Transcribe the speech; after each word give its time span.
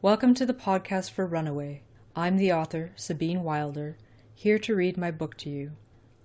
Welcome 0.00 0.34
to 0.34 0.46
the 0.46 0.54
podcast 0.54 1.10
for 1.10 1.26
Runaway. 1.26 1.82
I'm 2.14 2.36
the 2.36 2.52
author, 2.52 2.92
Sabine 2.94 3.42
Wilder, 3.42 3.96
here 4.32 4.56
to 4.60 4.76
read 4.76 4.96
my 4.96 5.10
book 5.10 5.36
to 5.38 5.50
you. 5.50 5.72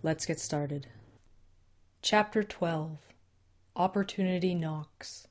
Let's 0.03 0.27
get 0.27 0.39
started. 0.39 0.85
Chapter 2.03 2.43
12 2.43 2.99
Opportunity 3.75 4.53
Knocks. 4.53 5.27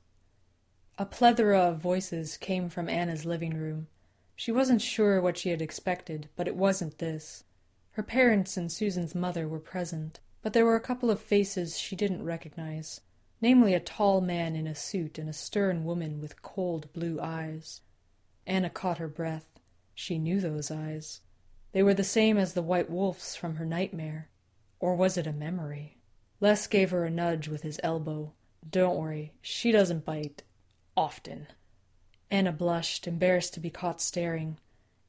A 0.97 1.05
plethora 1.05 1.57
of 1.57 1.77
voices 1.77 2.35
came 2.35 2.67
from 2.67 2.89
Anna's 2.89 3.23
living 3.23 3.57
room. 3.57 3.87
She 4.35 4.51
wasn't 4.51 4.81
sure 4.81 5.21
what 5.21 5.37
she 5.37 5.47
had 5.47 5.61
expected, 5.61 6.27
but 6.35 6.49
it 6.49 6.57
wasn't 6.57 6.97
this. 6.97 7.45
Her 7.91 8.03
parents 8.03 8.57
and 8.57 8.69
Susan's 8.69 9.15
mother 9.15 9.47
were 9.47 9.59
present, 9.59 10.19
but 10.41 10.51
there 10.51 10.65
were 10.65 10.75
a 10.75 10.81
couple 10.81 11.09
of 11.09 11.21
faces 11.21 11.79
she 11.79 11.95
didn't 11.95 12.25
recognize, 12.25 12.99
namely 13.39 13.73
a 13.73 13.79
tall 13.79 14.19
man 14.19 14.57
in 14.57 14.67
a 14.67 14.75
suit 14.75 15.17
and 15.17 15.29
a 15.29 15.33
stern 15.33 15.85
woman 15.85 16.19
with 16.19 16.41
cold 16.41 16.91
blue 16.91 17.21
eyes. 17.21 17.79
Anna 18.45 18.69
caught 18.69 18.97
her 18.97 19.07
breath. 19.07 19.47
She 19.93 20.17
knew 20.17 20.39
those 20.39 20.71
eyes. 20.71 21.21
They 21.71 21.83
were 21.83 21.93
the 21.93 22.03
same 22.03 22.37
as 22.37 22.53
the 22.53 22.61
white 22.61 22.89
wolf's 22.89 23.35
from 23.35 23.55
her 23.55 23.65
nightmare. 23.65 24.29
Or 24.79 24.95
was 24.95 25.17
it 25.17 25.27
a 25.27 25.33
memory? 25.33 25.97
Les 26.39 26.67
gave 26.67 26.91
her 26.91 27.05
a 27.05 27.09
nudge 27.09 27.47
with 27.47 27.63
his 27.63 27.79
elbow. 27.83 28.33
Don't 28.69 28.97
worry, 28.97 29.33
she 29.41 29.71
doesn't 29.71 30.05
bite. 30.05 30.43
Often. 30.95 31.47
Anna 32.29 32.51
blushed, 32.51 33.07
embarrassed 33.07 33.53
to 33.53 33.59
be 33.59 33.69
caught 33.69 34.01
staring. 34.01 34.57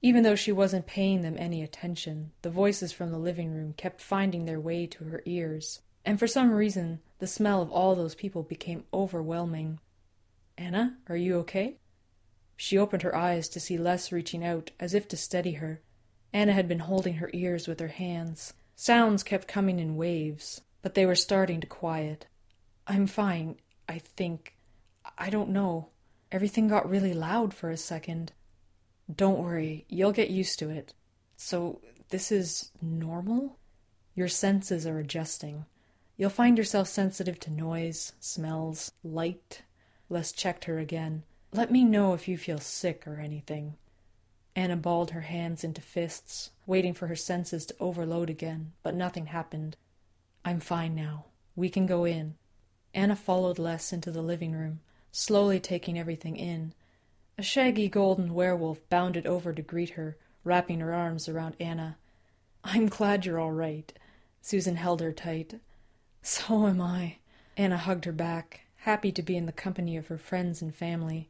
Even 0.03 0.23
though 0.23 0.35
she 0.35 0.53
wasn't 0.53 0.87
paying 0.87 1.23
them 1.23 1.37
any 1.39 1.63
attention, 1.63 2.33
the 2.43 2.51
voices 2.51 2.93
from 2.93 3.11
the 3.11 3.19
living 3.19 3.53
room 3.53 3.73
kept 3.73 4.03
finding 4.03 4.45
their 4.45 4.61
way 4.61 4.87
to 4.87 5.05
her 5.05 5.23
ears, 5.25 5.81
and 6.05 6.19
for 6.19 6.27
some 6.27 6.53
reason 6.53 7.01
the 7.19 7.27
smell 7.27 7.63
of 7.63 7.71
all 7.71 7.95
those 7.95 8.15
people 8.15 8.43
became 8.43 8.85
overwhelming. 8.93 9.81
Anna, 10.59 10.99
are 11.09 11.17
you 11.17 11.37
okay? 11.39 11.79
She 12.57 12.79
opened 12.79 13.03
her 13.03 13.15
eyes 13.15 13.49
to 13.51 13.61
see 13.61 13.77
Les 13.77 14.13
reaching 14.13 14.45
out 14.45 14.71
as 14.79 14.95
if 14.95 15.09
to 15.09 15.17
steady 15.17 15.53
her. 15.53 15.81
Anna 16.33 16.53
had 16.53 16.69
been 16.69 16.81
holding 16.81 17.15
her 17.15 17.31
ears 17.33 17.69
with 17.69 17.81
her 17.81 17.89
hands. 17.89 18.55
Sounds 18.77 19.23
kept 19.23 19.49
coming 19.49 19.79
in 19.79 19.97
waves, 19.97 20.61
but 20.83 20.95
they 20.95 21.07
were 21.07 21.15
starting 21.15 21.61
to 21.61 21.67
quiet. 21.67 22.27
I'm 22.87 23.07
fine, 23.07 23.57
I 23.89 23.99
think. 23.99 24.57
I 25.17 25.31
don't 25.31 25.51
know. 25.51 25.91
Everything 26.33 26.69
got 26.69 26.89
really 26.89 27.15
loud 27.15 27.55
for 27.55 27.71
a 27.71 27.77
second. 27.77 28.33
Don't 29.15 29.39
worry, 29.39 29.85
you'll 29.89 30.13
get 30.13 30.31
used 30.31 30.59
to 30.59 30.71
it. 30.71 30.95
So, 31.37 31.81
this 32.11 32.33
is 32.33 32.71
normal? 32.81 33.59
Your 34.15 34.29
senses 34.29 34.87
are 34.87 34.99
adjusting. 34.99 35.67
You'll 36.17 36.31
find 36.31 36.57
yourself 36.57 36.89
sensitive 36.89 37.39
to 37.41 37.51
noise, 37.51 38.13
smells, 38.21 38.93
light. 39.03 39.63
Les 40.09 40.33
checked 40.33 40.65
her 40.65 40.79
again. 40.79 41.25
Let 41.55 41.71
me 41.71 41.85
know 41.85 42.15
if 42.15 42.27
you 42.27 42.37
feel 42.37 42.59
sick 42.59 43.07
or 43.07 43.21
anything. 43.21 43.77
Anna 44.57 44.75
balled 44.75 45.13
her 45.13 45.21
hands 45.21 45.63
into 45.63 45.81
fists, 45.81 46.51
waiting 46.67 46.93
for 46.95 47.07
her 47.07 47.15
senses 47.15 47.65
to 47.67 47.77
overload 47.79 48.29
again, 48.29 48.73
but 48.83 48.97
nothing 48.97 49.27
happened. 49.27 49.77
I'm 50.45 50.59
fine 50.59 50.97
now. 50.97 51.27
We 51.55 51.69
can 51.69 51.87
go 51.87 52.05
in. 52.05 52.35
Anna 52.93 53.15
followed 53.15 53.61
Les 53.61 53.93
into 53.93 54.11
the 54.11 54.21
living 54.21 54.51
room, 54.51 54.81
slowly 55.13 55.61
taking 55.61 55.97
everything 55.97 56.37
in. 56.37 56.75
A 57.39 57.43
shaggy 57.45 57.89
golden 57.89 58.35
werewolf 58.35 58.81
bounded 58.89 59.25
over 59.25 59.53
to 59.53 59.63
greet 59.63 59.91
her, 59.91 60.17
wrapping 60.43 60.81
her 60.81 60.93
arms 60.93 61.29
around 61.29 61.55
Anna. 61.61 61.99
I'm 62.65 62.89
glad 62.89 63.25
you're 63.25 63.39
all 63.39 63.53
right. 63.53 63.93
Susan 64.43 64.75
held 64.75 65.01
her 65.01 65.13
tight. 65.13 65.61
So 66.21 66.67
am 66.67 66.81
I. 66.81 67.19
Anna 67.57 67.77
hugged 67.77 68.07
her 68.07 68.13
back, 68.13 68.63
happy 68.79 69.13
to 69.13 69.23
be 69.23 69.37
in 69.37 69.47
the 69.47 69.53
company 69.53 69.97
of 69.97 70.09
her 70.09 70.19
friends 70.19 70.61
and 70.61 70.75
family. 70.75 71.29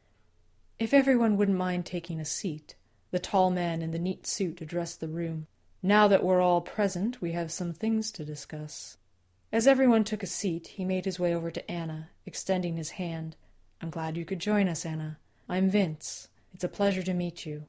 If 0.77 0.93
everyone 0.93 1.37
wouldn't 1.37 1.57
mind 1.57 1.85
taking 1.85 2.19
a 2.19 2.25
seat, 2.25 2.75
the 3.11 3.17
tall 3.17 3.49
man 3.49 3.81
in 3.81 3.91
the 3.91 3.99
neat 3.99 4.27
suit 4.27 4.59
addressed 4.59 4.99
the 4.99 5.07
room. 5.07 5.47
Now 5.81 6.09
that 6.09 6.21
we're 6.21 6.41
all 6.41 6.59
present, 6.59 7.21
we 7.21 7.31
have 7.31 7.49
some 7.49 7.71
things 7.71 8.11
to 8.11 8.25
discuss. 8.25 8.97
As 9.53 9.67
everyone 9.67 10.03
took 10.03 10.21
a 10.21 10.27
seat, 10.27 10.67
he 10.67 10.83
made 10.83 11.05
his 11.05 11.17
way 11.17 11.33
over 11.33 11.49
to 11.49 11.71
Anna, 11.71 12.09
extending 12.25 12.75
his 12.75 12.89
hand. 12.91 13.37
I'm 13.81 13.89
glad 13.89 14.17
you 14.17 14.25
could 14.25 14.39
join 14.39 14.67
us, 14.67 14.85
Anna. 14.85 15.17
I'm 15.47 15.69
Vince. 15.69 16.27
It's 16.53 16.65
a 16.65 16.67
pleasure 16.67 17.03
to 17.03 17.13
meet 17.13 17.45
you. 17.45 17.67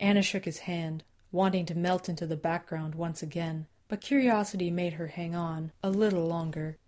Anna 0.00 0.22
shook 0.22 0.46
his 0.46 0.60
hand, 0.60 1.04
wanting 1.30 1.66
to 1.66 1.74
melt 1.74 2.08
into 2.08 2.26
the 2.26 2.34
background 2.34 2.94
once 2.94 3.22
again, 3.22 3.66
but 3.88 4.00
curiosity 4.00 4.70
made 4.70 4.94
her 4.94 5.08
hang 5.08 5.34
on 5.34 5.72
a 5.82 5.90
little 5.90 6.26
longer. 6.26 6.78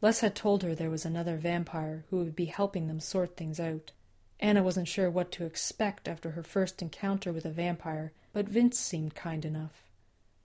Les 0.00 0.20
had 0.20 0.36
told 0.36 0.62
her 0.62 0.76
there 0.76 0.90
was 0.90 1.04
another 1.04 1.36
vampire 1.38 2.04
who 2.08 2.18
would 2.18 2.36
be 2.36 2.44
helping 2.44 2.86
them 2.86 3.00
sort 3.00 3.36
things 3.36 3.58
out. 3.58 3.90
Anna 4.40 4.62
wasn't 4.62 4.88
sure 4.88 5.10
what 5.10 5.32
to 5.32 5.44
expect 5.44 6.06
after 6.06 6.30
her 6.30 6.42
first 6.42 6.80
encounter 6.80 7.32
with 7.32 7.44
a 7.44 7.50
vampire, 7.50 8.12
but 8.32 8.48
Vince 8.48 8.78
seemed 8.78 9.14
kind 9.14 9.44
enough. 9.44 9.84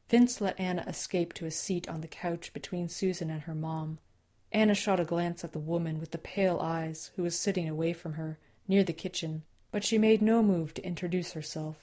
Vince 0.10 0.42
let 0.42 0.60
Anna 0.60 0.84
escape 0.88 1.34
to 1.34 1.46
a 1.46 1.52
seat 1.52 1.88
on 1.88 2.02
the 2.02 2.08
couch 2.08 2.54
between 2.54 2.88
Susan 2.90 3.30
and 3.30 3.42
her 3.44 3.56
mom. 3.56 4.00
Anna 4.52 4.76
shot 4.76 5.00
a 5.00 5.06
glance 5.06 5.44
at 5.44 5.52
the 5.52 5.60
woman 5.60 6.00
with 6.00 6.12
the 6.12 6.18
pale 6.18 6.60
eyes 6.60 7.12
who 7.16 7.24
was 7.24 7.38
sitting 7.38 7.68
away 7.68 7.94
from 7.94 8.14
her, 8.14 8.38
near 8.68 8.84
the 8.84 8.94
kitchen, 8.94 9.44
but 9.72 9.84
she 9.84 9.98
made 9.98 10.22
no 10.22 10.44
move 10.44 10.74
to 10.76 10.86
introduce 10.86 11.34
herself. 11.34 11.78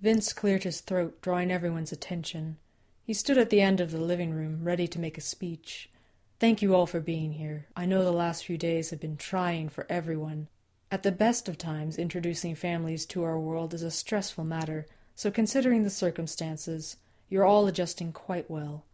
Vince 0.00 0.32
cleared 0.32 0.62
his 0.62 0.80
throat, 0.80 1.20
drawing 1.20 1.50
everyone's 1.50 1.90
attention. 1.90 2.56
He 3.04 3.12
stood 3.12 3.38
at 3.38 3.50
the 3.50 3.60
end 3.60 3.80
of 3.80 3.90
the 3.90 4.00
living 4.00 4.32
room, 4.32 4.62
ready 4.62 4.86
to 4.86 5.00
make 5.00 5.18
a 5.18 5.22
speech. 5.22 5.90
Thank 6.38 6.62
you 6.62 6.74
all 6.74 6.86
for 6.86 7.00
being 7.00 7.32
here. 7.32 7.66
I 7.74 7.84
know 7.86 8.04
the 8.04 8.12
last 8.12 8.44
few 8.44 8.56
days 8.56 8.90
have 8.90 9.00
been 9.00 9.16
trying 9.16 9.68
for 9.68 9.86
everyone, 9.88 10.46
at 10.90 11.02
the 11.02 11.12
best 11.12 11.48
of 11.48 11.58
times, 11.58 11.98
introducing 11.98 12.54
families 12.54 13.04
to 13.06 13.22
our 13.22 13.38
world 13.38 13.74
is 13.74 13.82
a 13.82 13.90
stressful 13.90 14.44
matter, 14.44 14.86
so 15.14 15.30
considering 15.30 15.82
the 15.82 15.90
circumstances, 15.90 16.96
you're 17.28 17.44
all 17.44 17.66
adjusting 17.66 18.12
quite 18.12 18.50
well. 18.50 18.84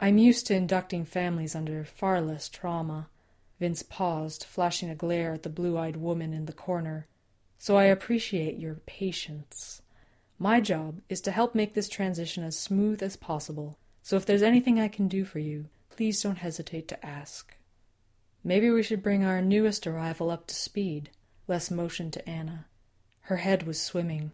I'm 0.00 0.16
used 0.16 0.46
to 0.46 0.54
inducting 0.54 1.04
families 1.04 1.54
under 1.54 1.84
far 1.84 2.20
less 2.20 2.48
trauma. 2.48 3.08
Vince 3.60 3.82
paused, 3.82 4.44
flashing 4.44 4.88
a 4.88 4.94
glare 4.94 5.32
at 5.32 5.42
the 5.42 5.48
blue 5.48 5.76
eyed 5.76 5.96
woman 5.96 6.32
in 6.32 6.46
the 6.46 6.52
corner. 6.52 7.06
So 7.58 7.76
I 7.76 7.84
appreciate 7.84 8.58
your 8.58 8.74
patience. 8.86 9.82
My 10.38 10.60
job 10.60 11.00
is 11.08 11.20
to 11.22 11.30
help 11.30 11.54
make 11.54 11.74
this 11.74 11.88
transition 11.88 12.44
as 12.44 12.58
smooth 12.58 13.02
as 13.02 13.16
possible, 13.16 13.78
so 14.02 14.16
if 14.16 14.24
there's 14.26 14.42
anything 14.42 14.78
I 14.78 14.88
can 14.88 15.08
do 15.08 15.24
for 15.24 15.38
you, 15.38 15.66
please 15.90 16.22
don't 16.22 16.36
hesitate 16.36 16.88
to 16.88 17.06
ask. 17.06 17.56
Maybe 18.44 18.70
we 18.70 18.82
should 18.82 19.02
bring 19.02 19.24
our 19.24 19.42
newest 19.42 19.86
arrival 19.86 20.30
up 20.30 20.46
to 20.46 20.54
speed. 20.54 21.10
Les 21.48 21.70
motioned 21.70 22.12
to 22.12 22.28
Anna. 22.28 22.66
Her 23.22 23.36
head 23.36 23.64
was 23.64 23.80
swimming. 23.80 24.32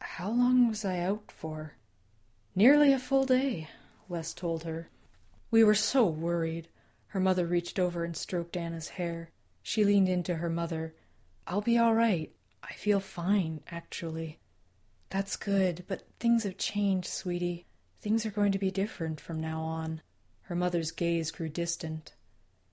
How 0.00 0.30
long 0.30 0.68
was 0.68 0.84
I 0.84 1.00
out 1.00 1.30
for? 1.30 1.74
Nearly 2.54 2.92
a 2.92 2.98
full 2.98 3.24
day, 3.24 3.68
Les 4.08 4.32
told 4.32 4.64
her. 4.64 4.88
We 5.50 5.62
were 5.62 5.74
so 5.74 6.06
worried. 6.06 6.68
Her 7.08 7.20
mother 7.20 7.46
reached 7.46 7.78
over 7.78 8.04
and 8.04 8.16
stroked 8.16 8.56
Anna's 8.56 8.90
hair. 8.90 9.30
She 9.62 9.84
leaned 9.84 10.08
into 10.08 10.36
her 10.36 10.48
mother. 10.48 10.94
I'll 11.46 11.60
be 11.60 11.76
all 11.76 11.94
right. 11.94 12.32
I 12.62 12.72
feel 12.72 13.00
fine, 13.00 13.60
actually. 13.70 14.38
That's 15.10 15.36
good, 15.36 15.84
but 15.86 16.08
things 16.18 16.44
have 16.44 16.58
changed, 16.58 17.08
sweetie. 17.08 17.66
Things 18.00 18.24
are 18.24 18.30
going 18.30 18.52
to 18.52 18.58
be 18.58 18.70
different 18.70 19.20
from 19.20 19.40
now 19.40 19.60
on. 19.60 20.00
Her 20.42 20.54
mother's 20.54 20.90
gaze 20.90 21.30
grew 21.30 21.48
distant. 21.48 22.14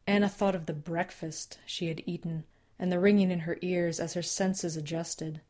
Anna 0.08 0.30
thought 0.30 0.56
of 0.56 0.66
the 0.66 0.74
breakfast 0.74 1.60
she 1.66 1.88
had 1.88 2.02
eaten 2.06 2.46
and 2.80 2.92
the 2.92 3.00
ringing 3.00 3.32
in 3.32 3.40
her 3.40 3.58
ears 3.62 4.00
as 4.00 4.14
her 4.14 4.22
senses 4.22 4.76
adjusted. 4.76 5.42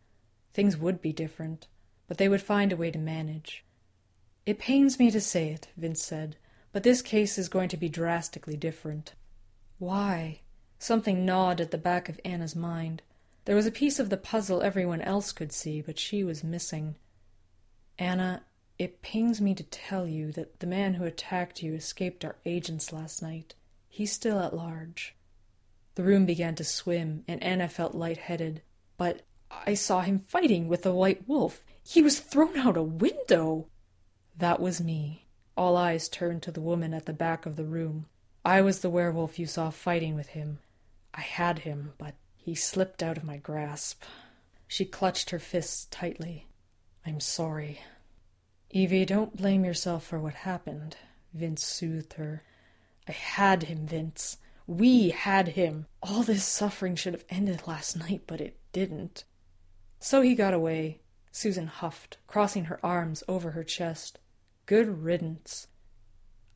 Things 0.54 0.78
would 0.78 1.02
be 1.02 1.14
different, 1.14 1.68
but 2.08 2.18
they 2.18 2.30
would 2.30 2.42
find 2.42 2.72
a 2.72 2.78
way 2.78 2.92
to 2.92 3.00
manage. 3.00 3.66
It 4.46 4.60
pains 4.60 5.00
me 5.00 5.10
to 5.12 5.22
say 5.22 5.50
it, 5.50 5.70
Vince 5.78 6.04
said, 6.04 6.38
but 6.72 6.84
this 6.84 7.02
case 7.02 7.38
is 7.38 7.50
going 7.50 7.70
to 7.70 7.78
be 7.78 7.88
drastically 7.88 8.58
different. 8.58 9.14
Why? 9.78 10.42
Something 10.80 11.26
gnawed 11.26 11.62
at 11.62 11.72
the 11.72 11.78
back 11.78 12.10
of 12.10 12.20
Anna's 12.26 12.56
mind. 12.56 13.04
There 13.46 13.56
was 13.56 13.68
a 13.68 13.72
piece 13.72 14.00
of 14.00 14.10
the 14.10 14.18
puzzle 14.18 14.62
everyone 14.62 15.02
else 15.02 15.32
could 15.32 15.52
see, 15.52 15.82
but 15.82 16.00
she 16.00 16.24
was 16.24 16.44
missing. 16.44 16.96
Anna, 18.00 18.44
it 18.80 19.02
pains 19.02 19.40
me 19.40 19.54
to 19.54 19.64
tell 19.64 20.08
you 20.08 20.32
that 20.32 20.60
the 20.60 20.68
man 20.68 20.96
who 20.96 21.06
attacked 21.06 21.62
you 21.62 21.74
escaped 21.74 22.26
our 22.26 22.38
agents 22.46 22.92
last 22.92 23.22
night. 23.22 23.54
He's 23.88 24.12
still 24.12 24.40
at 24.40 24.56
large. 24.56 25.16
The 25.96 26.04
room 26.04 26.26
began 26.26 26.56
to 26.56 26.64
swim, 26.64 27.24
and 27.28 27.42
Anna 27.44 27.68
felt 27.68 27.94
light-headed. 27.94 28.62
But 28.98 29.22
I 29.52 29.74
saw 29.76 30.02
him 30.02 30.26
fighting 30.28 30.68
with 30.68 30.84
the 30.84 30.94
white 30.94 31.28
wolf. 31.28 31.64
He 31.84 32.02
was 32.02 32.20
thrown 32.20 32.58
out 32.58 32.78
a 32.78 32.84
window. 32.84 33.68
That 34.38 34.60
was 34.60 34.82
me. 34.82 35.28
All 35.56 35.78
eyes 35.78 36.10
turned 36.10 36.42
to 36.44 36.52
the 36.52 36.62
woman 36.62 36.94
at 36.94 37.06
the 37.06 37.14
back 37.14 37.46
of 37.46 37.56
the 37.56 37.66
room. 37.66 38.08
I 38.44 38.62
was 38.62 38.80
the 38.80 38.90
werewolf 38.90 39.38
you 39.38 39.46
saw 39.46 39.70
fighting 39.70 40.16
with 40.16 40.30
him. 40.30 40.60
I 41.14 41.22
had 41.22 41.60
him, 41.60 41.94
but 41.98 42.16
he 42.36 42.56
slipped 42.56 43.04
out 43.04 43.18
of 43.18 43.24
my 43.24 43.38
grasp. 43.38 44.02
She 44.68 44.86
clutched 44.86 45.30
her 45.30 45.40
fists 45.40 45.86
tightly. 45.92 46.48
I'm 47.06 47.20
sorry. 47.20 47.82
Evie, 48.72 49.06
don't 49.06 49.38
blame 49.38 49.64
yourself 49.64 50.06
for 50.06 50.20
what 50.20 50.34
happened, 50.34 50.98
Vince 51.34 51.64
soothed 51.64 52.14
her. 52.14 52.42
I 53.08 53.12
had 53.12 53.64
him, 53.64 53.86
Vince. 53.86 54.38
We 54.66 55.10
had 55.10 55.50
him. 55.50 55.88
All 56.02 56.24
this 56.24 56.46
suffering 56.46 56.96
should 56.96 57.14
have 57.14 57.26
ended 57.30 57.68
last 57.68 57.98
night, 57.98 58.24
but 58.28 58.40
it 58.40 58.58
didn't. 58.72 59.26
So 60.00 60.22
he 60.22 60.36
got 60.36 60.54
away. 60.54 61.02
Susan 61.32 61.68
huffed, 61.68 62.18
crossing 62.28 62.66
her 62.66 62.80
arms 62.86 63.24
over 63.28 63.52
her 63.52 63.64
chest. 63.64 64.20
Good 64.66 65.04
riddance. 65.04 65.68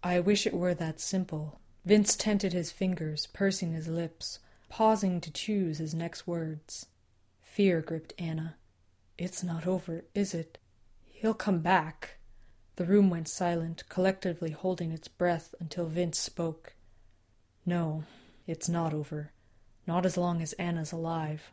I 0.04 0.19
wish 0.19 0.45
it 0.45 0.54
were 0.54 0.74
that 0.75 1.00
simple. 1.00 1.59
Vince 1.83 2.15
tented 2.15 2.54
his 2.54 2.71
fingers, 2.71 3.27
pursing 3.27 3.74
his 3.74 3.88
lips, 3.88 4.39
pausing 4.69 5.19
to 5.21 5.31
choose 5.31 5.80
his 5.80 5.94
next 5.94 6.27
words. 6.27 6.86
Fear 7.42 7.81
gripped 7.81 8.13
Anna. 8.19 8.56
It's 9.18 9.44
not 9.44 9.65
over, 9.65 10.06
is 10.13 10.33
it? 10.33 10.60
He'll 11.06 11.33
come 11.33 11.60
back. 11.60 12.19
The 12.75 12.86
room 12.86 13.10
went 13.10 13.27
silent, 13.27 13.83
collectively 13.89 14.51
holding 14.51 14.92
its 14.92 15.07
breath 15.07 15.56
until 15.60 15.88
Vince 15.88 16.19
spoke. 16.19 16.75
No, 17.67 18.05
it's 18.47 18.69
not 18.69 18.93
over. 18.93 19.33
Not 19.85 20.05
as 20.05 20.15
long 20.15 20.41
as 20.41 20.53
Anna's 20.53 20.93
alive. 20.93 21.51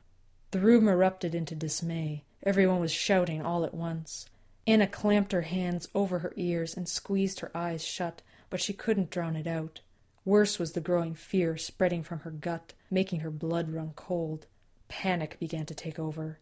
The 0.52 0.60
room 0.60 0.86
erupted 0.86 1.34
into 1.34 1.56
dismay. 1.56 2.22
Everyone 2.44 2.78
was 2.78 2.92
shouting 2.92 3.42
all 3.42 3.64
at 3.64 3.74
once. 3.74 4.26
Anna 4.64 4.86
clamped 4.86 5.32
her 5.32 5.42
hands 5.42 5.88
over 5.92 6.20
her 6.20 6.32
ears 6.36 6.76
and 6.76 6.88
squeezed 6.88 7.40
her 7.40 7.50
eyes 7.52 7.84
shut, 7.84 8.22
but 8.48 8.60
she 8.60 8.72
couldn't 8.72 9.10
drown 9.10 9.34
it 9.34 9.48
out. 9.48 9.80
Worse 10.24 10.56
was 10.56 10.72
the 10.72 10.80
growing 10.80 11.16
fear 11.16 11.56
spreading 11.56 12.04
from 12.04 12.20
her 12.20 12.30
gut, 12.30 12.74
making 12.92 13.20
her 13.20 13.30
blood 13.30 13.72
run 13.72 13.90
cold. 13.96 14.46
Panic 14.86 15.36
began 15.40 15.66
to 15.66 15.74
take 15.74 15.98
over. 15.98 16.38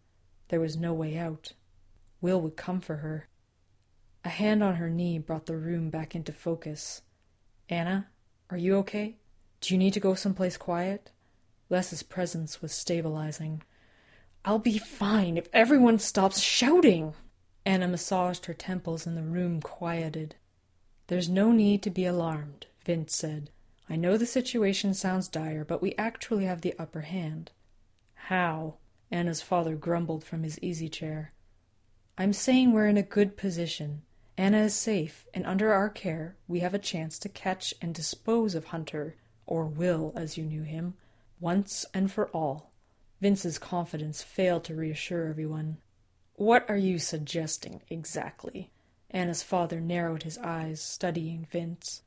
There 0.48 0.60
was 0.60 0.76
no 0.76 0.92
way 0.92 1.16
out. 1.16 1.54
Will 2.20 2.42
would 2.42 2.56
come 2.56 2.82
for 2.82 2.96
her. 2.96 3.26
A 4.22 4.28
hand 4.28 4.62
on 4.62 4.74
her 4.74 4.90
knee 4.90 5.18
brought 5.18 5.46
the 5.46 5.56
room 5.56 5.88
back 5.88 6.14
into 6.14 6.30
focus. 6.30 7.00
Anna, 7.70 8.08
are 8.50 8.58
you 8.58 8.76
okay? 8.76 9.16
Do 9.62 9.72
you 9.72 9.78
need 9.78 9.94
to 9.94 10.00
go 10.00 10.14
someplace 10.14 10.56
quiet? 10.56 11.12
Les's 11.70 12.02
presence 12.02 12.60
was 12.60 12.72
stabilizing. 12.72 13.62
I'll 14.44 14.58
be 14.58 14.76
fine 14.76 15.36
if 15.36 15.48
everyone 15.52 16.00
stops 16.00 16.40
shouting. 16.40 17.14
Anna 17.64 17.86
massaged 17.86 18.46
her 18.46 18.54
temples 18.54 19.06
and 19.06 19.16
the 19.16 19.22
room 19.22 19.62
quieted. 19.62 20.34
There's 21.06 21.28
no 21.28 21.52
need 21.52 21.80
to 21.84 21.90
be 21.90 22.04
alarmed, 22.04 22.66
Vince 22.84 23.14
said. 23.14 23.50
I 23.88 23.94
know 23.94 24.16
the 24.16 24.26
situation 24.26 24.94
sounds 24.94 25.28
dire, 25.28 25.64
but 25.64 25.80
we 25.80 25.94
actually 25.94 26.44
have 26.44 26.62
the 26.62 26.74
upper 26.76 27.02
hand. 27.02 27.52
How? 28.14 28.78
Anna's 29.12 29.42
father 29.42 29.76
grumbled 29.76 30.24
from 30.24 30.42
his 30.42 30.58
easy 30.58 30.88
chair. 30.88 31.34
I'm 32.18 32.32
saying 32.32 32.72
we're 32.72 32.88
in 32.88 32.96
a 32.96 33.02
good 33.02 33.36
position. 33.36 34.02
Anna 34.36 34.62
is 34.62 34.74
safe, 34.74 35.24
and 35.32 35.46
under 35.46 35.72
our 35.72 35.88
care 35.88 36.36
we 36.48 36.60
have 36.60 36.74
a 36.74 36.80
chance 36.80 37.16
to 37.20 37.28
catch 37.28 37.72
and 37.80 37.94
dispose 37.94 38.56
of 38.56 38.66
Hunter, 38.66 39.14
or 39.46 39.66
Will 39.66 40.12
as 40.16 40.36
you 40.36 40.44
knew 40.44 40.62
him, 40.62 40.94
once 41.40 41.84
and 41.92 42.10
for 42.10 42.28
all. 42.28 42.72
Vince's 43.20 43.58
confidence 43.58 44.22
failed 44.22 44.64
to 44.64 44.74
reassure 44.74 45.26
everyone. 45.26 45.78
What 46.34 46.68
are 46.68 46.76
you 46.76 46.98
suggesting 46.98 47.82
exactly? 47.88 48.70
Anna's 49.10 49.42
father 49.42 49.80
narrowed 49.80 50.22
his 50.22 50.38
eyes, 50.38 50.80
studying 50.80 51.46
Vince. 51.50 52.02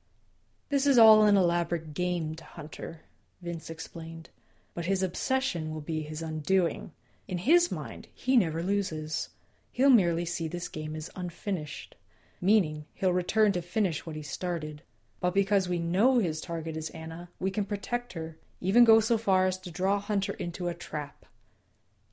This 0.70 0.88
is 0.88 0.98
all 0.98 1.24
an 1.24 1.38
elaborate 1.38 1.94
game 1.94 2.36
to 2.36 2.44
Hunter, 2.44 3.02
Vince 3.42 3.70
explained, 3.70 4.30
but 4.74 4.86
his 4.86 5.04
obsession 5.04 5.74
will 5.74 5.82
be 5.82 6.02
his 6.02 6.22
undoing. 6.22 6.92
In 7.28 7.40
his 7.40 7.72
mind, 7.72 8.08
he 8.14 8.36
never 8.36 8.64
loses. 8.64 9.30
He'll 9.72 9.90
merely 9.90 10.26
see 10.26 10.48
this 10.48 10.68
game 10.68 10.96
as 10.96 11.10
unfinished 11.16 11.96
meaning 12.42 12.86
he'll 12.94 13.14
return 13.14 13.52
to 13.54 13.62
finish 13.62 14.06
what 14.06 14.16
he 14.16 14.22
started. 14.22 14.84
But 15.20 15.34
because 15.34 15.70
we 15.70 15.80
know 15.80 16.20
his 16.20 16.42
target 16.42 16.78
is 16.78 16.90
Anna, 16.92 17.30
we 17.40 17.52
can 17.52 17.66
protect 17.66 18.14
her, 18.14 18.38
even 18.62 18.84
go 18.84 19.00
so 19.00 19.18
far 19.18 19.48
as 19.48 19.58
to 19.60 19.72
draw 19.72 20.00
Hunter 20.00 20.34
into 20.34 20.68
a 20.68 20.74
trap. 20.74 21.26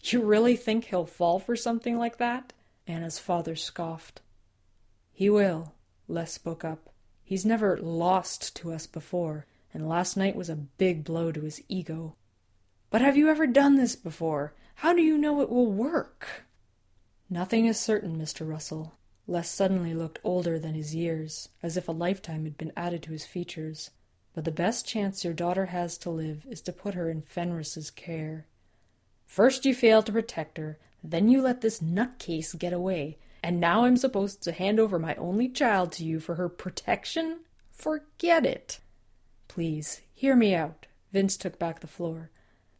You 0.03 0.23
really 0.23 0.57
think 0.57 0.87
he'll 0.87 1.07
fall 1.07 1.39
for 1.39 1.55
something 1.55 1.99
like 1.99 2.19
that? 2.19 2.53
Anna's 2.87 3.19
father 3.19 3.55
scoffed. 3.55 4.21
He 5.13 5.31
will, 5.31 5.75
Les 6.09 6.33
spoke 6.33 6.65
up. 6.65 6.91
He's 7.23 7.47
never 7.47 7.79
lost 7.79 8.57
to 8.57 8.73
us 8.73 8.87
before, 8.87 9.47
and 9.73 9.89
last 9.89 10.17
night 10.17 10.35
was 10.35 10.51
a 10.51 10.57
big 10.57 11.05
blow 11.05 11.31
to 11.33 11.43
his 11.43 11.63
ego. 11.69 12.17
But 12.91 13.01
have 13.01 13.17
you 13.17 13.29
ever 13.29 13.47
done 13.47 13.77
this 13.77 13.97
before? 13.97 14.55
How 14.77 14.93
do 14.93 15.01
you 15.01 15.17
know 15.17 15.41
it 15.41 15.49
will 15.49 15.71
work? 15.71 16.45
Nothing 17.31 17.67
is 17.67 17.79
certain, 17.79 18.19
Mr. 18.19 18.47
Russell. 18.47 18.95
Les 19.27 19.49
suddenly 19.49 19.95
looked 19.95 20.19
older 20.25 20.59
than 20.59 20.75
his 20.75 20.95
years, 20.95 21.49
as 21.63 21.77
if 21.77 21.89
a 21.89 21.93
lifetime 21.93 22.45
had 22.45 22.59
been 22.59 22.73
added 22.77 23.03
to 23.03 23.13
his 23.13 23.25
features. 23.25 23.91
But 24.35 24.45
the 24.45 24.51
best 24.51 24.87
chance 24.87 25.25
your 25.25 25.35
daughter 25.35 25.67
has 25.67 25.97
to 25.99 26.11
live 26.11 26.45
is 26.51 26.61
to 26.63 26.73
put 26.73 26.95
her 26.95 27.09
in 27.09 27.23
Fenris's 27.23 27.91
care. 27.91 28.47
First 29.27 29.65
you 29.65 29.75
failed 29.75 30.07
to 30.07 30.13
protect 30.13 30.59
her, 30.59 30.79
then 31.05 31.29
you 31.29 31.41
let 31.41 31.61
this 31.61 31.81
nutcase 31.81 32.59
get 32.59 32.73
away, 32.73 33.19
and 33.43 33.61
now 33.61 33.85
I'm 33.85 33.97
supposed 33.97 34.43
to 34.43 34.53
hand 34.53 34.79
over 34.79 34.99
my 34.99 35.15
only 35.17 35.49
child 35.49 35.93
to 35.93 36.05
you 36.05 36.21
for 36.21 36.37
her 36.37 36.49
protection? 36.49 37.41
Forget 37.71 38.47
it. 38.47 38.81
Please, 39.49 40.01
hear 40.13 40.37
me 40.37 40.55
out. 40.55 40.87
Vince 41.13 41.37
took 41.37 41.59
back 41.59 41.81
the 41.81 41.87
floor. 41.87 42.31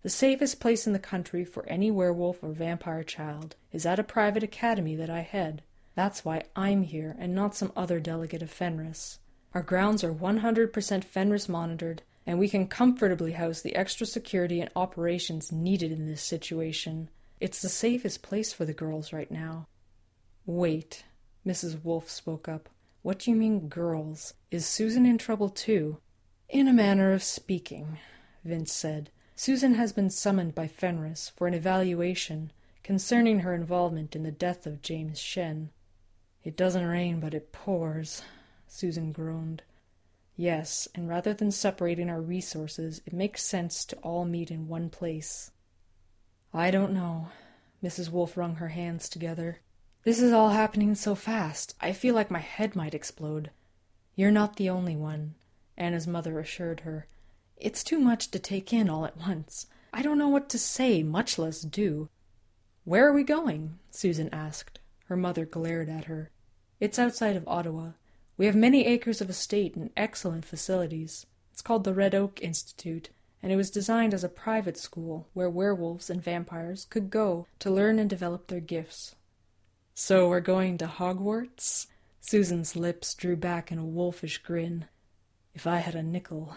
The 0.03 0.09
safest 0.09 0.61
place 0.61 0.87
in 0.87 0.93
the 0.93 0.99
country 0.99 1.45
for 1.45 1.67
any 1.67 1.91
werewolf 1.91 2.43
or 2.43 2.53
vampire 2.53 3.05
child 3.05 3.57
is 3.73 3.87
at 3.87 3.99
a 3.99 4.05
private 4.05 4.43
academy 4.43 4.97
that 4.97 5.11
I 5.11 5.21
head. 5.21 5.63
That's 5.95 6.25
why 6.25 6.45
I'm 6.57 6.83
here 6.83 7.17
and 7.19 7.35
not 7.35 7.55
some 7.55 7.73
other 7.77 8.01
delegate 8.01 8.43
of 8.43 8.51
Fenris. 8.51 9.19
Our 9.55 9.63
grounds 9.63 10.03
are 10.03 10.15
100% 10.15 11.05
Fenris 11.05 11.49
monitored, 11.49 12.03
and 12.27 12.39
we 12.39 12.49
can 12.49 12.67
comfortably 12.67 13.33
house 13.33 13.61
the 13.61 13.77
extra 13.77 14.07
security 14.07 14.61
and 14.61 14.71
operations 14.75 15.53
needed 15.53 15.93
in 15.93 16.07
this 16.07 16.23
situation. 16.23 17.11
It's 17.41 17.61
the 17.61 17.69
safest 17.69 18.23
place 18.23 18.53
for 18.53 18.65
the 18.65 18.73
girls 18.73 19.13
right 19.13 19.31
now. 19.31 19.67
Wait, 20.47 21.05
Mrs. 21.47 21.85
Wolf 21.85 22.09
spoke 22.09 22.49
up. 22.49 22.69
What 23.03 23.19
do 23.19 23.31
you 23.31 23.37
mean, 23.37 23.69
girls? 23.69 24.35
Is 24.51 24.65
Susan 24.65 25.05
in 25.05 25.19
trouble 25.19 25.51
too? 25.51 25.99
In 26.49 26.69
a 26.69 26.73
manner 26.73 27.13
of 27.13 27.23
speaking, 27.23 27.99
Vince 28.45 28.73
said. 28.73 29.11
Susan 29.35 29.75
has 29.75 29.93
been 29.93 30.09
summoned 30.09 30.55
by 30.55 30.69
Fenris 30.69 31.33
for 31.37 31.47
an 31.47 31.55
evaluation 31.55 32.53
concerning 32.83 33.41
her 33.41 33.55
involvement 33.55 34.15
in 34.15 34.23
the 34.23 34.31
death 34.31 34.67
of 34.67 34.83
James 34.83 35.19
Shen. 35.19 35.71
It 36.45 36.57
doesn't 36.57 36.87
rain, 36.87 37.21
but 37.21 37.35
it 37.35 37.53
pours, 37.53 38.23
Susan 38.67 39.13
groaned. 39.13 39.63
Yes, 40.37 40.89
and 40.95 41.09
rather 41.09 41.35
than 41.35 41.51
separating 41.51 42.11
our 42.11 42.21
resources, 42.21 43.01
it 43.07 43.13
makes 43.13 43.45
sense 43.45 43.85
to 43.87 43.97
all 43.99 44.25
meet 44.25 44.51
in 44.51 44.67
one 44.67 44.91
place. 44.91 45.51
I 46.53 46.71
don't 46.71 46.93
know. 46.93 47.29
Mrs. 47.83 48.11
Wolf 48.11 48.37
wrung 48.37 48.57
her 48.57 48.69
hands 48.69 49.09
together. 49.09 49.61
This 50.05 50.21
is 50.21 50.33
all 50.33 50.51
happening 50.51 50.95
so 50.95 51.15
fast. 51.15 51.75
I 51.81 51.93
feel 51.93 52.15
like 52.15 52.31
my 52.31 52.41
head 52.41 52.75
might 52.75 52.95
explode. 52.95 53.51
You're 54.17 54.31
not 54.31 54.57
the 54.57 54.69
only 54.69 54.97
one, 54.97 55.35
Anna's 55.77 56.07
mother 56.07 56.41
assured 56.41 56.81
her. 56.81 57.07
It's 57.57 57.85
too 57.85 57.99
much 57.99 58.31
to 58.33 58.39
take 58.39 58.73
in 58.73 58.91
all 58.91 59.07
at 59.07 59.17
once. 59.17 59.67
I 59.93 60.03
don't 60.03 60.19
know 60.19 60.29
what 60.29 60.49
to 60.51 60.59
say, 60.59 61.03
much 61.03 61.39
less 61.39 61.61
do. 61.61 62.09
Where 62.85 63.07
are 63.09 63.13
we 63.13 63.23
going? 63.23 63.79
Susan 63.91 64.29
asked. 64.33 64.81
Her 65.13 65.17
mother 65.19 65.45
glared 65.45 65.91
at 65.91 66.07
her. 66.07 66.31
It's 66.81 66.99
outside 66.99 67.37
of 67.37 67.47
Ottawa. 67.47 67.91
We 68.39 68.47
have 68.47 68.57
many 68.57 68.87
acres 68.87 69.21
of 69.21 69.29
estate 69.29 69.77
and 69.77 69.91
excellent 69.95 70.47
facilities. 70.47 71.27
It's 71.53 71.61
called 71.61 71.85
the 71.85 71.93
Red 71.93 72.15
Oak 72.15 72.41
Institute, 72.41 73.11
and 73.43 73.53
it 73.53 73.57
was 73.57 73.71
designed 73.71 74.15
as 74.15 74.25
a 74.25 74.31
private 74.31 74.79
school 74.79 75.29
where 75.35 75.51
werewolves 75.51 76.09
and 76.09 76.23
vampires 76.23 76.87
could 76.87 77.11
go 77.11 77.47
to 77.59 77.71
learn 77.71 77.99
and 77.99 78.09
develop 78.09 78.47
their 78.47 78.61
gifts. 78.61 79.15
So 79.93 80.31
we're 80.31 80.41
going 80.41 80.79
to 80.79 80.87
Hogwarts? 80.87 81.89
Susan's 82.23 82.75
lips 82.75 83.15
drew 83.15 83.37
back 83.37 83.71
in 83.71 83.77
a 83.77 83.85
wolfish 83.85 84.39
grin. 84.39 84.87
If 85.53 85.67
I 85.67 85.81
had 85.81 85.95
a 85.95 86.03
nickel. 86.03 86.57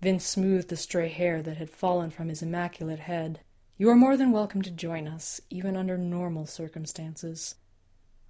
Vince 0.00 0.26
smoothed 0.26 0.70
the 0.70 0.76
stray 0.76 1.08
hair 1.08 1.40
that 1.40 1.58
had 1.58 1.70
fallen 1.70 2.10
from 2.10 2.30
his 2.30 2.42
immaculate 2.42 2.98
head. 2.98 3.42
You 3.78 3.88
are 3.90 3.94
more 3.94 4.16
than 4.16 4.32
welcome 4.32 4.62
to 4.62 4.72
join 4.72 5.06
us, 5.06 5.40
even 5.50 5.76
under 5.76 5.96
normal 5.96 6.46
circumstances. 6.46 7.54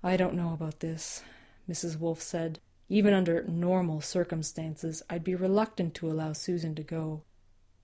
I 0.03 0.17
don't 0.17 0.35
know 0.35 0.53
about 0.53 0.81
this, 0.81 1.23
Mrs. 1.69 1.99
Wolf 1.99 2.21
said. 2.21 2.59
Even 2.89 3.15
under 3.15 3.45
normal 3.45 4.01
circumstances, 4.01 5.03
I'd 5.09 5.25
be 5.25 5.35
reluctant 5.35 5.95
to 5.95 6.11
allow 6.11 6.33
Susan 6.33 6.75
to 6.75 6.83
go. 6.83 7.23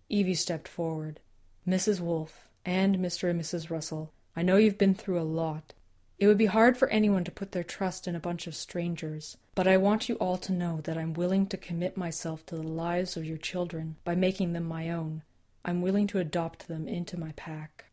Evie 0.09 0.35
stepped 0.35 0.69
forward. 0.69 1.21
Mrs. 1.67 2.01
Wolf, 2.01 2.49
and 2.65 2.97
Mr. 2.97 3.31
and 3.31 3.41
Mrs. 3.41 3.71
Russell, 3.71 4.13
I 4.35 4.43
know 4.43 4.57
you've 4.57 4.79
been 4.79 4.95
through 4.95 5.21
a 5.21 5.23
lot. 5.23 5.75
It 6.19 6.27
would 6.27 6.39
be 6.39 6.47
hard 6.47 6.77
for 6.77 6.89
anyone 6.89 7.23
to 7.25 7.31
put 7.31 7.53
their 7.53 7.63
trust 7.63 8.09
in 8.09 8.17
a 8.17 8.21
bunch 8.21 8.47
of 8.47 8.57
strangers, 8.57 9.37
but 9.55 9.69
I 9.69 9.77
want 9.77 10.09
you 10.09 10.17
all 10.17 10.37
to 10.39 10.53
know 10.53 10.81
that 10.83 10.99
I'm 10.99 11.13
willing 11.13 11.47
to 11.47 11.57
commit 11.57 11.97
myself 11.97 12.45
to 12.47 12.57
the 12.57 12.63
lives 12.63 13.17
of 13.17 13.25
your 13.25 13.39
children 13.39 13.97
by 14.03 14.15
making 14.15 14.53
them 14.53 14.65
my 14.65 14.91
own. 14.91 15.23
I'm 15.65 15.81
willing 15.81 16.07
to 16.09 16.19
adopt 16.19 16.67
them 16.67 16.89
into 16.89 17.19
my 17.19 17.33
pack. 17.37 17.85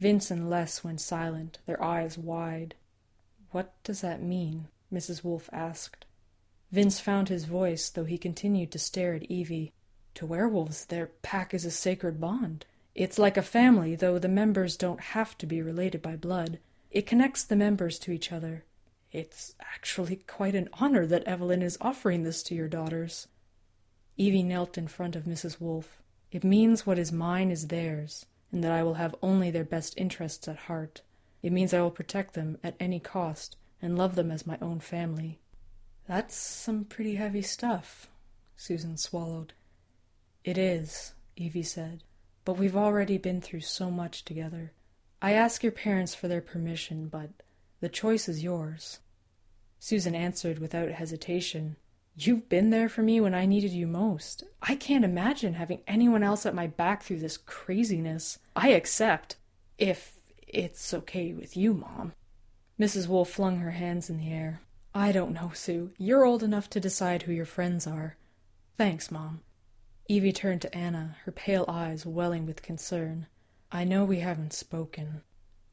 Vince 0.00 0.30
and 0.30 0.50
Les 0.50 0.82
went 0.82 1.00
silent, 1.00 1.58
their 1.66 1.82
eyes 1.82 2.18
wide. 2.18 2.74
What 3.52 3.72
does 3.84 4.00
that 4.00 4.22
mean? 4.22 4.68
Mrs. 4.92 5.22
Wolf 5.22 5.48
asked. 5.52 6.06
Vince 6.70 7.00
found 7.00 7.28
his 7.28 7.44
voice, 7.44 7.90
though 7.90 8.04
he 8.04 8.16
continued 8.16 8.72
to 8.72 8.78
stare 8.78 9.14
at 9.14 9.30
Evie. 9.30 9.72
To 10.14 10.26
werewolves, 10.26 10.86
their 10.86 11.06
pack 11.22 11.52
is 11.52 11.64
a 11.66 11.70
sacred 11.70 12.18
bond. 12.20 12.64
It's 12.94 13.18
like 13.18 13.36
a 13.36 13.42
family, 13.42 13.94
though 13.94 14.18
the 14.18 14.28
members 14.28 14.76
don't 14.76 15.00
have 15.00 15.36
to 15.38 15.46
be 15.46 15.62
related 15.62 16.02
by 16.02 16.16
blood. 16.16 16.58
It 16.90 17.06
connects 17.06 17.44
the 17.44 17.56
members 17.56 17.98
to 18.00 18.12
each 18.12 18.32
other. 18.32 18.64
It's 19.10 19.54
actually 19.60 20.16
quite 20.16 20.54
an 20.54 20.70
honor 20.74 21.06
that 21.06 21.24
Evelyn 21.24 21.62
is 21.62 21.78
offering 21.80 22.22
this 22.22 22.42
to 22.44 22.54
your 22.54 22.68
daughters. 22.68 23.28
Evie 24.16 24.42
knelt 24.42 24.78
in 24.78 24.88
front 24.88 25.14
of 25.14 25.24
Mrs. 25.24 25.60
Wolfe. 25.60 26.02
It 26.30 26.44
means 26.44 26.86
what 26.86 26.98
is 26.98 27.12
mine 27.12 27.50
is 27.50 27.68
theirs, 27.68 28.24
and 28.50 28.64
that 28.64 28.72
I 28.72 28.82
will 28.82 28.94
have 28.94 29.14
only 29.20 29.50
their 29.50 29.64
best 29.64 29.94
interests 29.98 30.48
at 30.48 30.56
heart. 30.56 31.02
It 31.42 31.52
means 31.52 31.74
I 31.74 31.80
will 31.80 31.90
protect 31.90 32.34
them 32.34 32.58
at 32.62 32.76
any 32.78 33.00
cost 33.00 33.56
and 33.80 33.98
love 33.98 34.14
them 34.14 34.30
as 34.30 34.46
my 34.46 34.58
own 34.62 34.80
family. 34.80 35.40
That's 36.06 36.34
some 36.34 36.84
pretty 36.84 37.16
heavy 37.16 37.42
stuff, 37.42 38.08
Susan 38.56 38.96
swallowed. 38.96 39.52
It 40.44 40.56
is, 40.58 41.14
Evie 41.36 41.62
said, 41.62 42.04
but 42.44 42.58
we've 42.58 42.76
already 42.76 43.18
been 43.18 43.40
through 43.40 43.60
so 43.60 43.90
much 43.90 44.24
together. 44.24 44.72
I 45.20 45.32
ask 45.32 45.62
your 45.62 45.72
parents 45.72 46.14
for 46.14 46.28
their 46.28 46.40
permission, 46.40 47.08
but 47.08 47.30
the 47.80 47.88
choice 47.88 48.28
is 48.28 48.42
yours. 48.42 49.00
Susan 49.78 50.14
answered 50.14 50.58
without 50.58 50.90
hesitation. 50.90 51.76
You've 52.16 52.48
been 52.48 52.70
there 52.70 52.88
for 52.88 53.02
me 53.02 53.20
when 53.20 53.34
I 53.34 53.46
needed 53.46 53.70
you 53.70 53.86
most. 53.86 54.44
I 54.60 54.76
can't 54.76 55.04
imagine 55.04 55.54
having 55.54 55.80
anyone 55.86 56.22
else 56.22 56.44
at 56.44 56.54
my 56.54 56.66
back 56.66 57.02
through 57.02 57.20
this 57.20 57.36
craziness. 57.36 58.38
I 58.54 58.68
accept, 58.68 59.36
if 59.78 60.18
it's 60.52 60.92
okay 60.92 61.32
with 61.32 61.56
you, 61.56 61.74
Mom. 61.74 62.12
Mrs. 62.78 63.08
Wolf 63.08 63.30
flung 63.30 63.58
her 63.58 63.70
hands 63.70 64.10
in 64.10 64.18
the 64.18 64.30
air. 64.30 64.60
I 64.94 65.10
don't 65.10 65.32
know, 65.32 65.50
Sue. 65.54 65.92
You're 65.96 66.24
old 66.24 66.42
enough 66.42 66.68
to 66.70 66.80
decide 66.80 67.22
who 67.22 67.32
your 67.32 67.46
friends 67.46 67.86
are. 67.86 68.16
Thanks, 68.76 69.10
Mom. 69.10 69.40
Evie 70.08 70.32
turned 70.32 70.60
to 70.62 70.76
Anna, 70.76 71.16
her 71.24 71.32
pale 71.32 71.64
eyes 71.68 72.04
welling 72.04 72.44
with 72.44 72.62
concern. 72.62 73.26
I 73.70 73.84
know 73.84 74.04
we 74.04 74.18
haven't 74.20 74.52
spoken. 74.52 75.22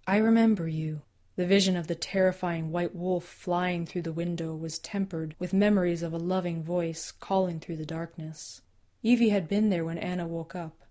I 0.08 0.18
remember 0.18 0.68
you. 0.68 1.02
The 1.36 1.46
vision 1.46 1.76
of 1.76 1.88
the 1.88 1.96
terrifying 1.96 2.72
white 2.72 2.96
wolf 2.96 3.26
flying 3.26 3.86
through 3.86 4.04
the 4.04 4.14
window 4.14 4.56
was 4.56 4.80
tempered 4.80 5.36
with 5.40 5.54
memories 5.54 6.04
of 6.04 6.14
a 6.14 6.18
loving 6.18 6.64
voice 6.64 7.12
calling 7.12 7.60
through 7.60 7.78
the 7.78 7.86
darkness. 7.86 8.62
Evie 9.04 9.30
had 9.30 9.48
been 9.48 9.70
there 9.70 9.86
when 9.86 9.98
Anna 9.98 10.28
woke 10.28 10.56
up. 10.56 10.84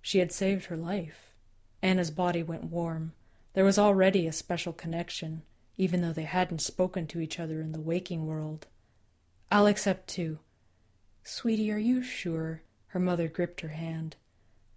She 0.00 0.18
had 0.18 0.32
saved 0.32 0.66
her 0.66 0.76
life. 0.76 1.34
Anna's 1.82 2.10
body 2.10 2.42
went 2.42 2.64
warm. 2.64 3.12
There 3.56 3.64
was 3.64 3.78
already 3.78 4.26
a 4.26 4.32
special 4.32 4.74
connection, 4.74 5.40
even 5.78 6.02
though 6.02 6.12
they 6.12 6.24
hadn't 6.24 6.60
spoken 6.60 7.06
to 7.06 7.20
each 7.20 7.40
other 7.40 7.62
in 7.62 7.72
the 7.72 7.80
waking 7.80 8.26
world. 8.26 8.66
I'll 9.50 9.66
accept 9.66 10.08
too. 10.08 10.40
Sweetie, 11.24 11.72
are 11.72 11.78
you 11.78 12.02
sure? 12.02 12.60
Her 12.88 13.00
mother 13.00 13.28
gripped 13.28 13.62
her 13.62 13.70
hand. 13.70 14.16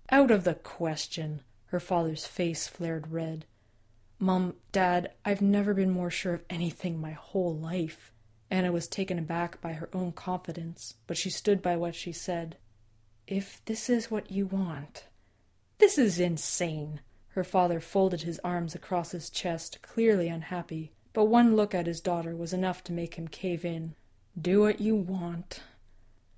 Out 0.09 0.31
of 0.31 0.45
the 0.45 0.53
question. 0.53 1.41
Her 1.65 1.81
father's 1.81 2.25
face 2.25 2.69
flared 2.69 3.11
red. 3.11 3.43
Mom, 4.17 4.55
Dad, 4.71 5.11
I've 5.25 5.41
never 5.41 5.73
been 5.73 5.91
more 5.91 6.09
sure 6.09 6.35
of 6.35 6.45
anything 6.49 7.01
my 7.01 7.11
whole 7.11 7.53
life. 7.53 8.13
Anna 8.49 8.71
was 8.71 8.87
taken 8.87 9.19
aback 9.19 9.59
by 9.59 9.73
her 9.73 9.89
own 9.91 10.13
confidence, 10.13 10.93
but 11.05 11.17
she 11.17 11.29
stood 11.29 11.61
by 11.61 11.75
what 11.75 11.95
she 11.95 12.13
said. 12.13 12.55
If 13.27 13.61
this 13.65 13.89
is 13.89 14.09
what 14.09 14.31
you 14.31 14.45
want. 14.45 15.03
This 15.79 15.97
is 15.97 16.17
insane. 16.17 17.01
Her 17.39 17.45
father 17.45 17.79
folded 17.79 18.23
his 18.23 18.37
arms 18.43 18.75
across 18.75 19.11
his 19.11 19.29
chest, 19.29 19.81
clearly 19.81 20.27
unhappy, 20.27 20.91
but 21.13 21.27
one 21.27 21.55
look 21.55 21.73
at 21.73 21.87
his 21.87 22.01
daughter 22.01 22.35
was 22.35 22.51
enough 22.51 22.83
to 22.83 22.91
make 22.91 23.15
him 23.15 23.29
cave 23.29 23.63
in. 23.63 23.95
Do 24.37 24.59
what 24.59 24.81
you 24.81 24.97
want. 24.97 25.61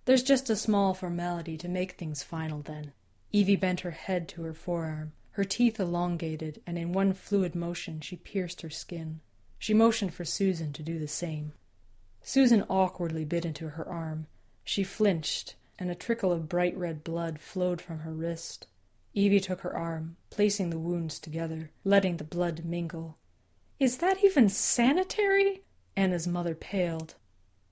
There's 0.05 0.21
just 0.21 0.47
a 0.51 0.55
small 0.55 0.93
formality 0.93 1.57
to 1.57 1.67
make 1.67 1.93
things 1.93 2.21
final, 2.21 2.61
then. 2.61 2.93
Evie 3.31 3.55
bent 3.55 3.79
her 3.79 3.89
head 3.89 4.27
to 4.27 4.43
her 4.43 4.53
forearm, 4.53 5.13
her 5.31 5.43
teeth 5.43 5.79
elongated, 5.79 6.61
and 6.67 6.77
in 6.77 6.93
one 6.93 7.13
fluid 7.13 7.55
motion 7.55 7.99
she 7.99 8.15
pierced 8.15 8.61
her 8.61 8.69
skin. 8.69 9.21
She 9.57 9.73
motioned 9.73 10.13
for 10.13 10.23
Susan 10.23 10.71
to 10.73 10.83
do 10.83 10.99
the 10.99 11.07
same. 11.07 11.53
Susan 12.21 12.63
awkwardly 12.69 13.25
bit 13.25 13.43
into 13.43 13.69
her 13.69 13.89
arm. 13.89 14.27
She 14.63 14.83
flinched, 14.83 15.55
and 15.79 15.89
a 15.89 15.95
trickle 15.95 16.31
of 16.31 16.47
bright 16.47 16.77
red 16.77 17.03
blood 17.03 17.39
flowed 17.39 17.81
from 17.81 18.01
her 18.01 18.13
wrist. 18.13 18.67
Evie 19.13 19.39
took 19.39 19.61
her 19.61 19.75
arm, 19.75 20.17
placing 20.29 20.69
the 20.69 20.79
wounds 20.79 21.19
together, 21.19 21.71
letting 21.83 22.17
the 22.17 22.23
blood 22.23 22.63
mingle. 22.63 23.17
Is 23.79 23.97
that 23.97 24.23
even 24.23 24.47
sanitary? 24.47 25.63
Anna's 25.95 26.27
mother 26.27 26.55
paled. 26.55 27.15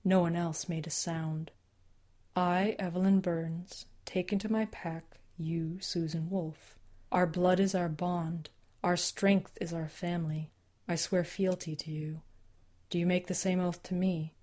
No 0.04 0.20
one 0.20 0.36
else 0.36 0.68
made 0.68 0.86
a 0.86 0.90
sound. 0.90 1.50
I, 2.36 2.76
Evelyn 2.78 3.20
Burns, 3.20 3.86
take 4.04 4.32
into 4.32 4.50
my 4.50 4.66
pack 4.66 5.20
you, 5.40 5.78
Susan 5.80 6.28
Wolfe. 6.28 6.78
Our 7.10 7.26
blood 7.26 7.60
is 7.60 7.74
our 7.74 7.88
bond, 7.88 8.50
our 8.84 8.96
strength 8.96 9.56
is 9.60 9.72
our 9.72 9.88
family. 9.88 10.50
I 10.86 10.96
swear 10.96 11.24
fealty 11.24 11.74
to 11.76 11.90
you. 11.90 12.22
Do 12.90 12.98
you 12.98 13.06
make 13.06 13.26
the 13.26 13.34
same 13.34 13.60
oath 13.60 13.82
to 13.84 13.94
me? 13.94 14.34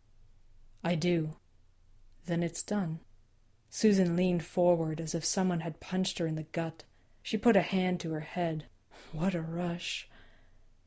I 0.83 0.95
do. 0.95 1.35
Then 2.25 2.43
it's 2.43 2.63
done. 2.63 2.99
Susan 3.69 4.15
leaned 4.15 4.43
forward 4.43 5.01
as 5.01 5.13
if 5.13 5.25
someone 5.25 5.59
had 5.59 5.79
punched 5.79 6.19
her 6.19 6.27
in 6.27 6.35
the 6.35 6.43
gut. 6.43 6.83
She 7.21 7.37
put 7.37 7.55
a 7.55 7.61
hand 7.61 7.99
to 7.99 8.11
her 8.11 8.21
head. 8.21 8.65
What 9.11 9.35
a 9.35 9.41
rush. 9.41 10.07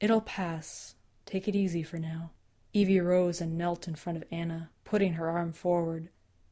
It'll 0.00 0.22
pass. 0.22 0.94
Take 1.26 1.46
it 1.46 1.54
easy 1.54 1.82
for 1.82 1.98
now. 1.98 2.30
Evie 2.72 3.00
rose 3.00 3.40
and 3.40 3.58
knelt 3.58 3.86
in 3.86 3.94
front 3.94 4.16
of 4.16 4.24
Anna, 4.30 4.70
putting 4.84 5.14
her 5.14 5.28
arm 5.28 5.52
forward. 5.52 6.08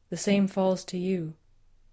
The 0.09 0.17
same 0.17 0.47
falls 0.47 0.85
to 0.85 0.97
you. 0.97 1.33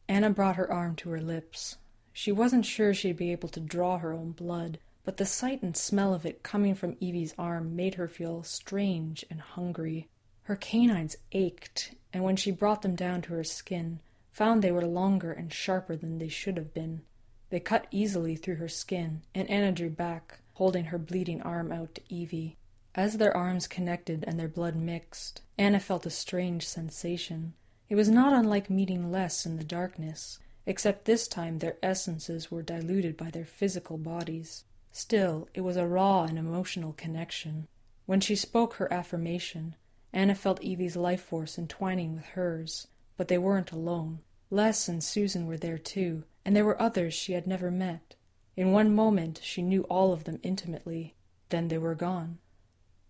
Anna 0.09 0.31
brought 0.31 0.57
her 0.57 0.71
arm 0.71 0.97
to 0.97 1.11
her 1.11 1.21
lips. 1.21 1.77
She 2.13 2.33
wasn't 2.33 2.67
sure 2.67 2.95
she'd 2.95 3.17
be 3.17 3.33
able 3.33 3.49
to 3.51 3.61
draw 3.61 3.99
her 3.99 4.13
own 4.13 4.33
blood, 4.33 4.79
but 5.05 5.17
the 5.17 5.27
sight 5.27 5.63
and 5.63 5.77
smell 5.77 6.13
of 6.13 6.27
it 6.27 6.43
coming 6.43 6.75
from 6.75 6.97
Evie's 7.01 7.35
arm 7.39 7.77
made 7.77 7.95
her 7.95 8.09
feel 8.09 8.43
strange 8.43 9.25
and 9.31 9.41
hungry. 9.41 10.09
Her 10.43 10.57
canines 10.57 11.17
ached, 11.33 11.95
and 12.13 12.23
when 12.23 12.37
she 12.37 12.51
brought 12.51 12.83
them 12.83 12.95
down 12.95 13.23
to 13.23 13.33
her 13.35 13.45
skin, 13.45 14.01
found 14.37 14.61
they 14.61 14.71
were 14.71 14.85
longer 14.85 15.33
and 15.33 15.51
sharper 15.51 15.97
than 15.97 16.19
they 16.19 16.29
should 16.29 16.59
have 16.59 16.75
been. 16.75 17.01
They 17.49 17.59
cut 17.59 17.87
easily 17.91 18.37
through 18.37 18.57
her 18.57 18.69
skin, 18.69 19.23
and 19.35 19.49
Anna 19.49 19.73
drew 19.73 19.89
back, 19.89 20.41
holding 20.53 20.85
her 20.87 20.99
bleeding 20.99 21.41
arm 21.41 21.73
out 21.73 21.95
to 21.95 22.03
Evie. 22.11 22.59
As 22.95 23.17
their 23.17 23.35
arms 23.35 23.67
connected 23.67 24.25
and 24.27 24.39
their 24.39 24.47
blood 24.47 24.77
mixed, 24.77 25.41
Anna 25.57 25.81
felt 25.81 26.05
a 26.05 26.11
strange 26.11 26.69
sensation. 26.69 27.55
It 27.89 27.95
was 27.95 28.11
not 28.11 28.35
unlike 28.35 28.69
meeting 28.69 29.11
Les 29.11 29.47
in 29.47 29.57
the 29.57 29.65
darkness, 29.65 30.39
except 30.67 31.07
this 31.07 31.27
time 31.27 31.61
their 31.61 31.79
essences 31.83 32.51
were 32.51 32.63
diluted 32.63 33.17
by 33.17 33.31
their 33.31 33.47
physical 33.47 33.97
bodies. 33.97 34.65
Still, 34.93 35.49
it 35.55 35.63
was 35.63 35.79
a 35.79 35.87
raw 35.87 36.25
and 36.25 36.39
emotional 36.39 36.93
connection. 36.93 37.69
When 38.05 38.21
she 38.21 38.37
spoke 38.37 38.75
her 38.75 38.93
affirmation, 38.93 39.77
Anna 40.13 40.35
felt 40.35 40.63
Evie's 40.63 40.95
life 40.95 41.23
force 41.23 41.57
entwining 41.57 42.15
with 42.15 42.27
hers, 42.27 42.89
but 43.17 43.29
they 43.29 43.39
weren't 43.39 43.73
alone. 43.73 44.21
Les 44.51 44.89
and 44.89 45.03
Susan 45.03 45.47
were 45.47 45.57
there 45.57 45.79
too, 45.79 46.25
and 46.45 46.55
there 46.55 46.65
were 46.65 46.81
others 46.81 47.15
she 47.15 47.33
had 47.33 47.47
never 47.47 47.71
met. 47.71 48.15
In 48.57 48.73
one 48.73 48.95
moment 48.95 49.41
she 49.43 49.63
knew 49.63 49.83
all 49.85 50.13
of 50.13 50.25
them 50.25 50.39
intimately, 50.43 51.15
then 51.49 51.69
they 51.69 51.79
were 51.79 51.95
gone. 51.95 52.39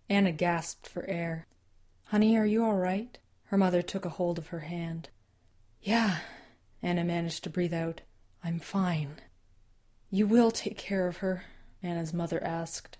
Anna 0.09 0.31
gasped 0.31 0.87
for 0.87 1.05
air. 1.05 1.47
Honey, 2.05 2.37
are 2.37 2.45
you 2.45 2.63
all 2.63 2.75
right? 2.75 3.17
Her 3.45 3.57
mother 3.57 3.81
took 3.81 4.05
a 4.05 4.09
hold 4.09 4.37
of 4.37 4.47
her 4.47 4.61
hand. 4.61 5.09
Yeah, 5.81 6.19
Anna 6.81 7.03
managed 7.03 7.43
to 7.43 7.49
breathe 7.49 7.73
out. 7.73 8.01
I'm 8.43 8.59
fine. 8.59 9.21
You 10.09 10.27
will 10.27 10.51
take 10.51 10.77
care 10.77 11.07
of 11.07 11.17
her? 11.17 11.43
Anna's 11.83 12.13
mother 12.13 12.43
asked. 12.43 12.97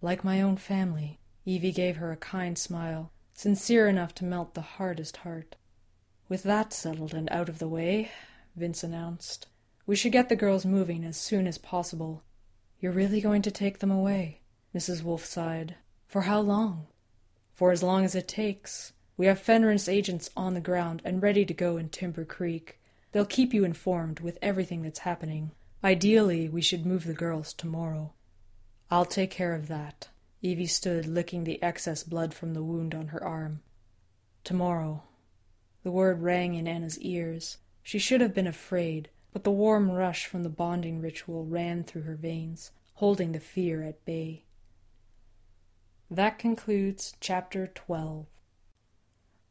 Like 0.00 0.24
my 0.24 0.40
own 0.40 0.56
family. 0.56 1.20
Evie 1.44 1.72
gave 1.72 1.96
her 1.96 2.12
a 2.12 2.16
kind 2.16 2.56
smile, 2.56 3.12
sincere 3.34 3.88
enough 3.88 4.14
to 4.14 4.24
melt 4.24 4.54
the 4.54 4.60
hardest 4.62 5.18
heart. 5.18 5.56
With 6.28 6.42
that 6.44 6.72
settled 6.72 7.12
and 7.12 7.28
out 7.30 7.48
of 7.48 7.58
the 7.58 7.68
way, 7.68 8.10
Vince 8.56 8.82
announced, 8.82 9.46
we 9.86 9.96
should 9.96 10.12
get 10.12 10.28
the 10.28 10.36
girls 10.36 10.64
moving 10.64 11.04
as 11.04 11.16
soon 11.16 11.46
as 11.46 11.58
possible. 11.58 12.22
You're 12.80 12.92
really 12.92 13.20
going 13.20 13.42
to 13.42 13.50
take 13.50 13.80
them 13.80 13.90
away? 13.90 14.40
Mrs. 14.74 15.02
Wolfe 15.02 15.26
sighed. 15.26 15.76
For 16.08 16.22
how 16.22 16.40
long? 16.40 16.86
For 17.52 17.70
as 17.70 17.82
long 17.82 18.04
as 18.04 18.14
it 18.14 18.26
takes. 18.26 18.92
We 19.16 19.26
have 19.26 19.38
Fenris 19.38 19.88
agents 19.88 20.30
on 20.36 20.54
the 20.54 20.60
ground 20.60 21.02
and 21.04 21.22
ready 21.22 21.44
to 21.44 21.54
go 21.54 21.76
in 21.76 21.90
Timber 21.90 22.24
Creek. 22.24 22.80
They'll 23.12 23.26
keep 23.26 23.52
you 23.52 23.64
informed 23.64 24.20
with 24.20 24.38
everything 24.40 24.82
that's 24.82 25.00
happening. 25.00 25.52
Ideally, 25.84 26.48
we 26.48 26.62
should 26.62 26.86
move 26.86 27.04
the 27.04 27.14
girls 27.14 27.52
tomorrow. 27.52 28.12
I'll 28.90 29.04
take 29.04 29.30
care 29.30 29.54
of 29.54 29.68
that. 29.68 30.08
Evie 30.40 30.66
stood 30.66 31.06
licking 31.06 31.44
the 31.44 31.62
excess 31.62 32.02
blood 32.02 32.34
from 32.34 32.54
the 32.54 32.62
wound 32.62 32.94
on 32.94 33.08
her 33.08 33.22
arm. 33.22 33.60
Tomorrow. 34.42 35.02
The 35.84 35.90
word 35.90 36.22
rang 36.22 36.54
in 36.54 36.66
Anna's 36.66 36.98
ears. 37.00 37.58
She 37.82 37.98
should 37.98 38.22
have 38.22 38.34
been 38.34 38.46
afraid, 38.46 39.10
but 39.32 39.44
the 39.44 39.52
warm 39.52 39.90
rush 39.90 40.26
from 40.26 40.42
the 40.42 40.48
bonding 40.48 41.00
ritual 41.00 41.44
ran 41.44 41.84
through 41.84 42.02
her 42.02 42.16
veins, 42.16 42.72
holding 42.94 43.32
the 43.32 43.38
fear 43.38 43.82
at 43.82 44.02
bay. 44.06 44.44
That 46.10 46.38
concludes 46.38 47.14
Chapter 47.20 47.66
12. 47.66 48.26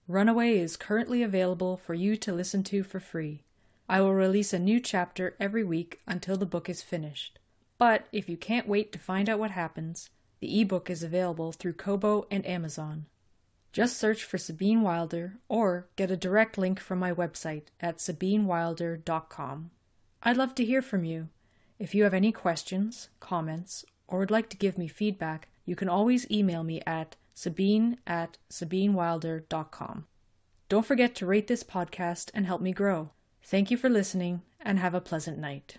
Runaway 0.08 0.58
is 0.58 0.76
currently 0.76 1.22
available 1.22 1.78
for 1.78 1.94
you 1.94 2.18
to 2.18 2.34
listen 2.34 2.64
to 2.64 2.82
for 2.84 3.00
free. 3.00 3.44
I 3.88 4.02
will 4.02 4.14
release 4.14 4.54
a 4.54 4.60
new 4.60 4.80
chapter 4.80 5.36
every 5.40 5.64
week 5.64 6.02
until 6.08 6.36
the 6.36 6.48
book 6.48 6.68
is 6.68 6.82
finished. 6.82 7.38
But 7.78 8.08
if 8.12 8.28
you 8.28 8.38
can't 8.38 8.68
wait 8.68 8.92
to 8.94 9.00
find 9.00 9.30
out 9.30 9.40
what 9.40 9.52
happens, 9.52 10.10
the 10.40 10.62
ebook 10.62 10.90
is 10.90 11.04
available 11.04 11.52
through 11.52 11.74
Kobo 11.74 12.26
and 12.32 12.44
Amazon. 12.46 13.06
Just 13.74 13.98
search 13.98 14.24
for 14.24 14.38
Sabine 14.38 14.82
Wilder 14.84 15.40
or 15.50 15.88
get 15.96 16.12
a 16.12 16.16
direct 16.16 16.60
link 16.60 16.80
from 16.80 17.00
my 17.00 17.12
website 17.12 17.64
at 17.82 17.98
sabinewilder.com. 17.98 19.72
I'd 20.22 20.38
love 20.38 20.54
to 20.56 20.66
hear 20.66 20.84
from 20.84 21.04
you. 21.04 21.30
If 21.80 21.96
you 21.96 22.04
have 22.04 22.14
any 22.14 22.32
questions, 22.32 23.10
comments, 23.20 23.84
or 24.08 24.20
would 24.20 24.32
like 24.32 24.50
to 24.52 24.58
give 24.58 24.78
me 24.78 24.88
feedback, 24.88 25.50
you 25.66 25.76
can 25.76 25.90
always 25.90 26.30
email 26.30 26.64
me 26.64 26.82
at 26.86 27.16
sabine 27.34 27.98
at 28.06 28.38
sabinewilder.com. 28.52 30.06
Don't 30.70 30.86
forget 30.86 31.16
to 31.16 31.26
rate 31.26 31.48
this 31.48 31.64
podcast 31.64 32.30
and 32.36 32.46
help 32.46 32.62
me 32.62 32.74
grow. 32.74 33.10
Thank 33.42 33.72
you 33.72 33.78
for 33.78 33.90
listening 33.90 34.44
and 34.62 34.78
have 34.78 34.94
a 34.94 35.02
pleasant 35.02 35.40
night. 35.40 35.78